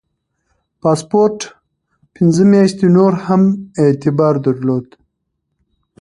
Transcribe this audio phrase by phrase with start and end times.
[0.81, 1.37] پاسپورت
[2.15, 3.41] پنځه میاشتې نور هم
[3.83, 4.87] اعتبار درلود.